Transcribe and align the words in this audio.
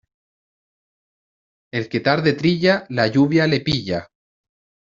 El 1.81 1.87
que 1.87 1.99
tarde 1.99 2.33
trilla, 2.33 2.87
la 2.89 3.05
lluvia 3.05 3.45
le 3.45 3.59
pilla. 3.61 4.07